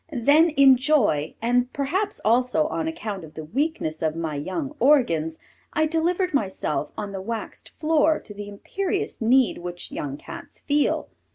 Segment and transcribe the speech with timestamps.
[0.11, 5.37] Then in joy, and perhaps also on account of the weakness of my young organs,
[5.73, 11.07] I delivered myself on the waxed floor to the imperious need which young Cats feel.